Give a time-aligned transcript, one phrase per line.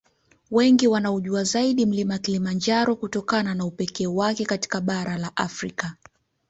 [0.51, 5.95] Wengi wanaUjua zaidi Mlima Kilimanjaro kutokana na upekee wake katika bara la Afrika